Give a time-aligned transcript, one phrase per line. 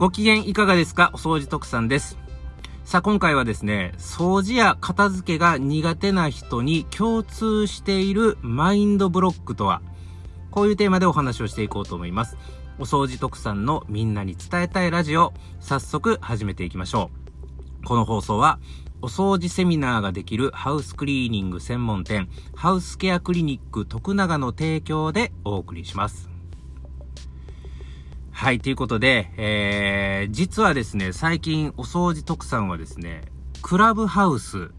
[0.00, 1.10] ご機嫌いかがですか？
[1.12, 2.16] お掃除特産です。
[2.84, 9.82] さあ、今回はですね、掃除や片付けが苦手な人に共通しているマインドブロックとは、
[10.50, 12.38] こういうテーマでお話をしていこうと思います。
[12.78, 17.10] お掃除特産のみんなに伝えたいラジオ、早速始めていきましょ
[17.82, 17.84] う。
[17.84, 18.58] この放送は、
[19.02, 26.29] お掃除セミナーができるハウスクリーニング専門店、ハウスケアクリニック徳永の提供でお送りします。
[28.40, 33.20] はい、ということで、えー、実はですね、最近お掃除特産はですね、
[33.60, 34.70] クラブハウス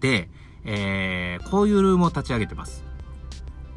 [0.00, 0.28] で、
[0.64, 2.82] えー、こういうルームを立ち上げてます。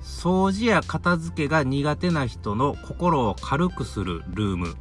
[0.01, 4.75] 掃除や片付けが苦手な人の心を軽くするルーム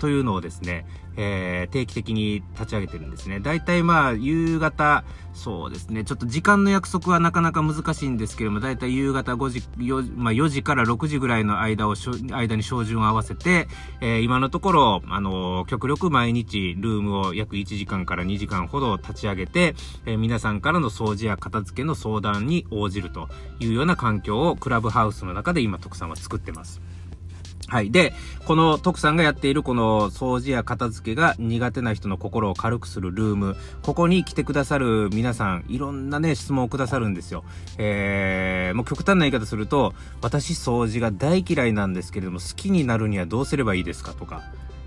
[0.00, 0.86] というのをですね、
[1.16, 3.38] えー、定期的に立ち上げてるんですね。
[3.38, 5.04] だいたいまあ、夕方、
[5.34, 11.94] そうですね、ちょっと時間の約束はなかなか難しいんですけども、だいたい夕方5時、4, まあ、4時から6時ぐらいの間を、
[12.32, 13.68] 間に照準を合わせて、
[14.00, 19.74] えー、今のところ、あのー、極力毎日ルームを約1時間から2時間ほど立ち上げて、
[20.06, 23.28] えー、皆さんからの掃除や片付けの相談に応じると
[23.58, 26.80] いうような環境をクラブハウスの中で今徳さんは作ってます。
[27.70, 27.92] はい。
[27.92, 28.12] で、
[28.46, 33.56] この徳さんがやっているこの掃除や片付けが苦手な人の心を軽くするルーム。
[33.82, 37.44] ここに来てくださる皆さん、いろんなね、質問をくださるんですよ。
[37.78, 44.42] えー、もう極端な言い方すると、私掃除が大嫌いなんですけれども、好きになるにはどうすればいいですかとか。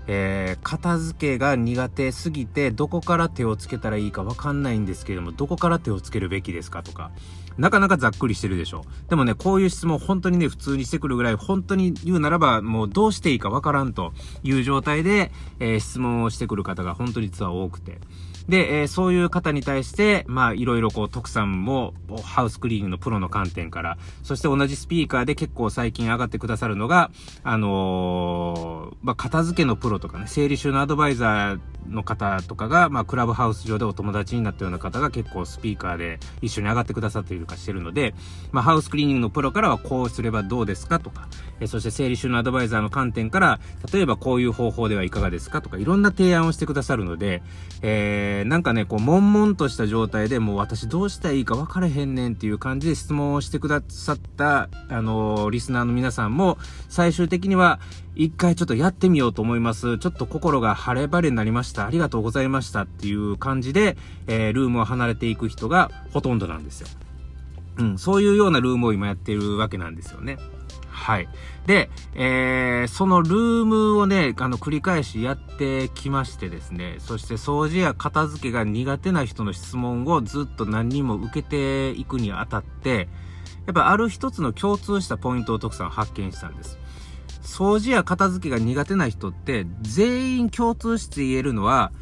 [0.06, 7.10] えー、片付けが苦手すぎて、どこから手をつけたらいいかわかんないんですけれども、どこから手をつけるべきですかとか、
[7.58, 8.84] なかなかざっくりしてるでしょ。
[9.08, 18.00] でもね、こういう質問本当にね、普通にしてくるぐらい、本当に言うならば、もうどうしていいかわからんという状態で、えー、質問をしてくる方が本当に実は多くて。
[18.48, 27.10] で、えー、そういう方に対して、まあ、いろいろこう、徳さんも、ハウスクリーニングのプロの観点から、そして同じスピーカーで結構最近上がってくださるのが、
[27.42, 38.14] あのー、まあ、片付けのプロとかね、整理収納アドバイザーの方とかが、まあ、クラブハウス上でお友達になったような方が結構スピーカーで一緒に上がってくださっているかしてるので、
[38.52, 41.28] まあ、ハウスクリーニングのプロからはこうすればどうですかとか、
[41.60, 43.60] えそして整理収納アドバイザーの観点から、
[43.92, 47.42] 例えばこういう方法ではいかがですかとか、いろんな提案をしてくださるので、
[47.82, 56.58] えー、なんかね、こう、悶々とした状態でもう私どうしたらいいか分からへんねんっていう感じで質問をしてくださった、あのー、リスナーの皆さんも、
[56.88, 57.78] 最終的には、
[58.16, 59.98] 一回ちょっとやってみようと思います。
[59.98, 61.86] ちょっと心が晴れ晴れになりました。
[61.86, 63.96] ありがとうございましたっていう感じで、
[64.26, 66.88] えー、ルームを離れていく人がほとんどなんですよ。
[67.76, 70.38] うん、そういうようなルームを今やってるわけなんですよね。
[71.04, 71.28] はい。
[71.66, 83.10] で、えー、そのルームをね、あの、繰り返しやってきましてですね、そして掃除や片付けが苦手な人の質問をずっと何人も受けていくにあたって、
[83.66, 86.78] やっぱある一つの共通したポイントを徳さん発見したんです。
[87.42, 91.92] 掃除や片付けが苦手な人って全員共通して言えるのは、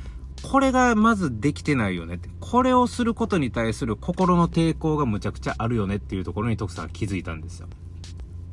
[0.45, 2.29] これがまずできてないよねって。
[2.39, 7.67] これをすることに対する心の抵抗がむちゃくちゃあるよねっていうところに徳さん気づいたんですよ。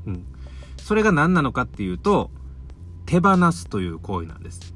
[0.08, 0.26] うん。
[0.90, 2.32] それが何なのかっていうと、
[3.06, 4.74] 手放すという行為なんです。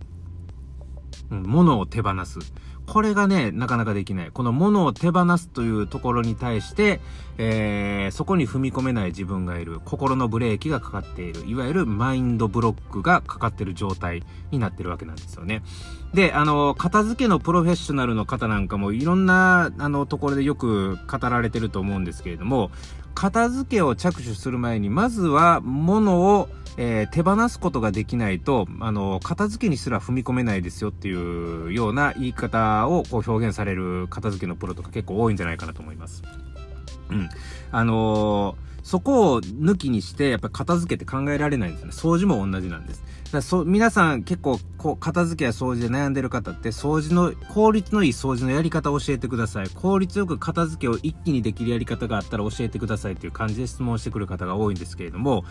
[1.32, 2.38] うん、物を手放す。
[2.86, 4.30] これがね、なかなかできない。
[4.32, 7.00] この物を手放すというところに対して、
[7.40, 9.80] えー、そこに踏み込めない自分がいる。
[9.84, 11.46] 心のブレーキがかかっている。
[11.48, 15.64] いわゆるマインドブロックがかかってる状態になってるわけなんですよね。
[16.14, 22.70] で、あの、片付けのプロフェッショナルの方なんかもいろんな、あの、ところでよく語られてると思うんですけれども、
[23.14, 36.24] 片付けを着手する前に、まずは物をえー、手放すことができないと、あの、片付けにすら踏み込めないですよっていうような言い方をこう表現される片付けのプロとか結構多いんじゃないかなと思います。
[37.10, 37.30] うん。
[37.72, 41.92] あのーそこを抜きにして、やっぱり片付けて考えられないんですね。
[41.92, 43.04] 掃除も同じなんです。
[43.34, 55.44] だそ皆さん結構こう片付けや掃除で悩んでる方って掃除の効率のいい掃除のやり方を教えてください効率よく片付けを一気にできるやり方があったら教えてくださいっていう感じで質問してくる方が多いんですけれども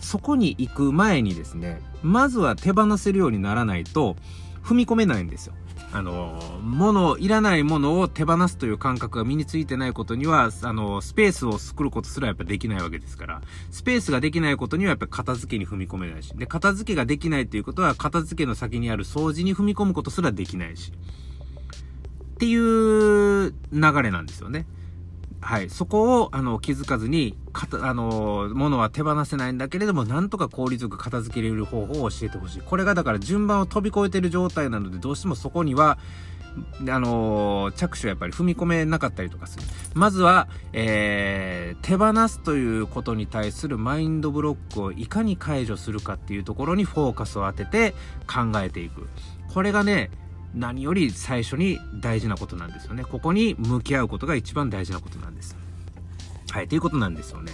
[0.00, 4.16] そこに行く前にですねまずは手放せるようにならないと
[4.62, 5.54] 踏み込めないんですよ
[5.94, 24.66] あの、物、いらないものを手放すという感覚が身についてないことには、あの、スペースを作ることすらやっぱできないわけですから、スペースができないことにはやっぱ片付けに踏み込めないし、で、片付けができないということは、片付けの先にある掃除に踏み込むことすらできないし、っていう流れなんですよね。
[25.42, 25.70] はい。
[25.70, 32.62] そこを、あの、気づかずに、かた、あの、物は手放せないんだけれども、なんとか効率よく片付けれる方法を教えてほしい。
[32.62, 35.98] これがだから順番を飛び越えてる状態なので、どうしてもそこには、
[36.88, 39.64] あの、着手はやっぱり踏み込めなかったりとかする。
[39.94, 47.94] まずは、えー、手放すということに対するマインドブロックをいかに解除するかっていうところにフォーカスを当てて
[48.26, 49.08] 考えていく。
[49.52, 50.10] これがね、
[50.54, 53.04] 何より最初に大事なことなんですよね。
[53.04, 55.56] ここに向き合うことが一番大事なことなんです。
[56.50, 57.52] はい、ということなんですよね。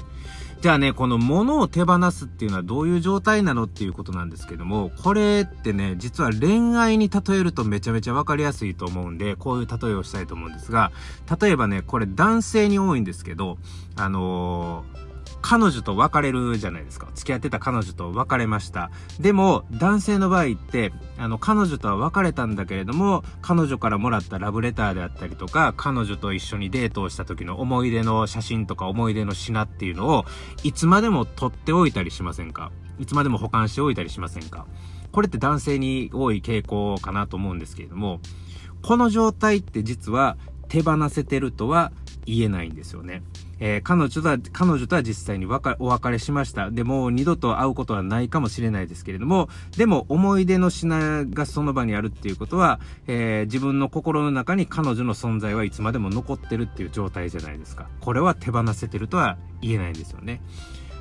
[0.61, 10.91] じゃあね、この物を手放すっていうのはどういう状態なのっていうことなんですけども、これってね、実は恋愛に例えるとめちゃめちゃわかりやすいと思うんで、こういう例えをしたいと思うんですが、
[11.41, 13.59] 例えばね、これ男性に多いんですけど、
[13.95, 15.08] あのー
[15.41, 17.09] 彼女と別れるじゃないですか。
[17.15, 18.91] 付き合ってた彼女と別れました。
[19.21, 30.25] でも、男性の場合って、あの、彼女とは別れたんだけれども、彼女からもらったラブレターであったりとか、彼女と一緒にデートをした時の思い出の写真とか思い出の品っていうのを、
[30.65, 32.73] いつまでも撮っておいたりしませんか？
[32.99, 34.67] いつまでも保管しておいたりしませんか？
[35.13, 38.21] これって男性に多い傾向かなと思うんですけれども、
[38.83, 40.37] この状態って実は
[40.69, 41.93] 手放せてるとは
[42.27, 43.23] 言えないんですよね。
[43.61, 46.71] えー、彼女とは、彼女とは実際にお別れしました。
[46.71, 57.89] でも、二度と会うことはないかもしれないですけれども、でも、思い出の品がその場にあるっていうことは、えー、自分の心の中に彼女の存在はいつまでも残ってるっていう状態じゃないですか。
[58.01, 60.41] これは手放せてるとは言えないんですよね。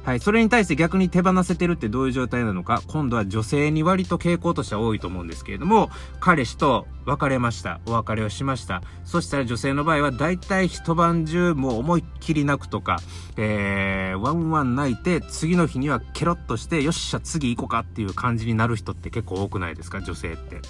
[0.07, 0.21] はい。
[0.21, 5.89] それに対して逆に手放せてるってどういう状態なのか、今度は女性に割と傾向としては多いと思うんですけれども、
[6.21, 7.81] 彼氏と別れました。
[7.86, 8.81] お別れをしました。
[9.04, 13.00] そしたら女性の場合は大体一晩中もう思いっきり泣くとか、
[13.36, 20.01] えー、ワンワン泣いて、次の日にはケロッとして、よっしゃ、次行こうかっていう感じになる人って結構多くないですか？
[20.01, 20.62] 女性って。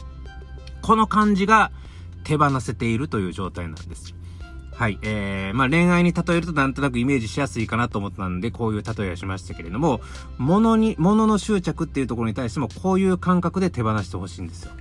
[0.82, 1.72] この感じが
[2.24, 4.16] 手放せているという状態なんです。
[4.78, 5.00] はい。
[5.02, 10.02] えー、まあ恋愛に例えるとなんとなくイメージしやすいかなと思ったんで、こういう例えをしましたけれども、
[10.38, 14.72] 物に、物の執着っていうところに対しても、こういう感覚で手放してほしいんですよ。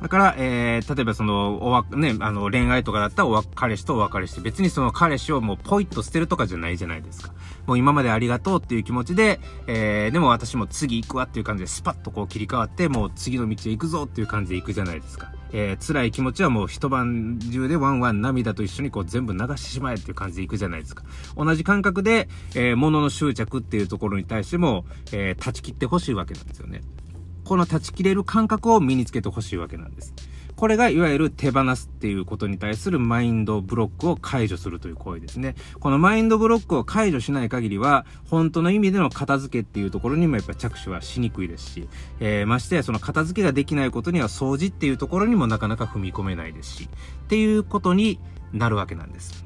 [0.00, 7.32] だから、えー、例えばその、おわ、ね、あの、恋愛とかだったらお、彼氏とお別れして、別にその彼氏をもうポイッと捨てるとかじゃないじゃないですか。
[7.66, 15.30] もう今までありがとうっていう気持ちで、えー、でも私も次行くわっていう感じでスパッとこう切り替わって、もう次の道へ行くぞっていう感じで行くじゃないですか。
[15.56, 21.04] えー、辛い気持ちはもう一晩中でワンワン涙と一緒にこう全部流してしまえっていう感じでいくじゃないですか。
[21.36, 26.80] 同じ感覚で、えー、物の執着っていうところに対しても、えー、断ち切ってほしいわけなんですよね。
[27.44, 30.12] この断ち切れる感覚を身につけてほしいわけなんです。
[30.64, 35.56] これがいわゆる手放すっていうことに対するマインドブロックを解除するという行為ですね。
[35.78, 41.88] このマインドブロックを解除しない限りは、本当の意味での片付けっていうところにもやっぱ着手はしにくいですし、
[42.18, 46.88] えー、ましてやその片付けができないことには掃除っていうところにもなかなか踏み込めないですし、
[47.24, 48.18] っていうことに
[48.54, 49.44] なるわけなんです。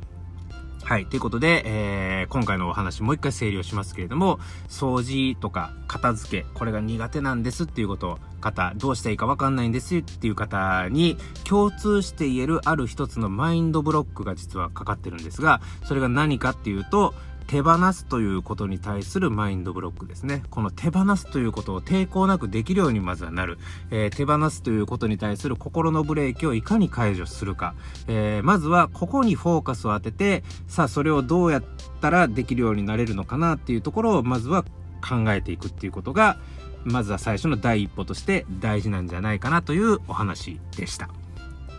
[0.88, 1.04] はい。
[1.04, 4.40] ということで、えー、今回のお話もう一回整理をしますけれども、
[4.70, 17.12] 掃除とか片付け、これが苦手なんですっていうこと方、どうしたらいいかわかんないんですっていう方に共通して言えるある一つのマインドブロックが実はかかってるんですが、それが何かっていうと、
[17.48, 20.42] 手放すということに対するマインドブロックですね。
[20.50, 23.58] この手放すということを抵抗なくできるようにまずはなる。
[23.90, 27.74] えー、手放すということに対する心のブレーキをいかに解除するか。
[28.06, 31.64] えー、まずはここにフォーカスを当てて、さあそれをどうやっ
[32.02, 34.62] たらできるようになれるのかなっていうところをまずは
[35.00, 36.36] 考えていくっていうことが、
[36.84, 41.08] まずは最初の第一歩として大事なんじゃないかなというお話でした。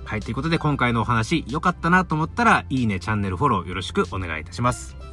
[0.03, 5.08] はい、ということで今回のお話良かったなと思ったら、いいね、チャンネルフォローよろしくお願いいたします。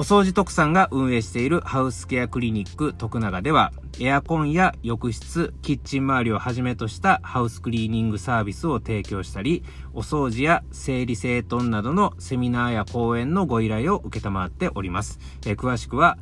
[0.00, 3.70] お掃除特産が運営しているハウスケアクリニック徳永では、
[4.00, 15.18] エアコンや浴室、キッチン周りをはじめとしたハウスクリーニングサービスを提供したり、お掃除や整理整頓などのセミナーや講演のご依頼を受けたまっております。
[15.44, 16.16] えー、詳しくは、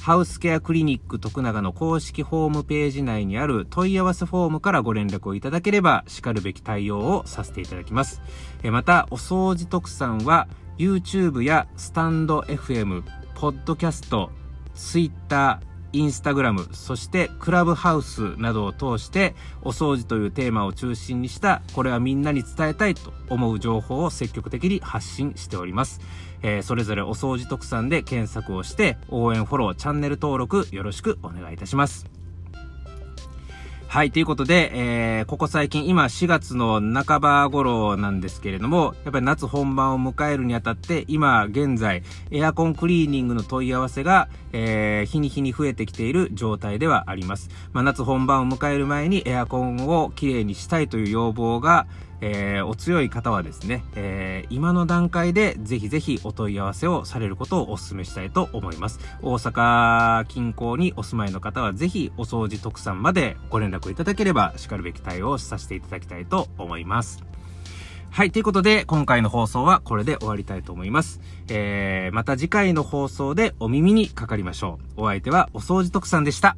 [0.00, 8.22] ハウスケアクリニック徳永の公式ホームページ内にある問い合わせフォームからご連絡をいただければ、叱るべき対応をさせていただきます。
[8.62, 13.02] えまた、お掃除特産は、YouTube やスタンド FM、
[13.40, 14.32] ポッドキャスト、
[14.74, 26.00] ツイッター、インスタグラム、そしてクラブハウスなどを通して、お掃除というテーマを中心にした、これはみんなに伝えたいと思う情報を積極的に発信しております。
[26.42, 32.27] えー、それぞれお掃除特産で検索をして、応援フォロー、チャンネル登録よろしくお願いいたします。
[33.88, 47.48] はい、ということで、えー、ここ最近、今4月の半ば頃なんですけれども、やっぱり夏本番を迎えるにあたって、今現在、エアコンクリーニングの問い合わせが、えー、日に日に増えてきている状態ではあります。
[47.72, 51.86] まあ、夏本番を迎える前にエアコンをきれいにしたいという要望が、
[52.20, 58.98] えー、お強い方はですね、えー、今の段階でぜひぜひお問い合わせをされることをお勧めしたいと思います。
[59.22, 67.22] 大阪近郊にお住まいの方はぜひお掃除特産までご連絡いただければ叱るべき対応をさせていただきたいと思います。
[68.10, 68.32] はい。
[68.32, 71.20] ということで、今回の放送はこれで終わりたいと思います。
[71.48, 75.02] えー、また次回の放送でお耳にかかりましょう。
[75.02, 76.56] お相手はお掃除特産でした。